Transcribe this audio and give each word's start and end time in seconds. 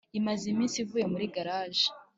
imaze 0.19 0.43
iminsi 0.53 0.77
ivuye 0.83 1.05
muri 1.13 1.25
garaji. 1.35 1.87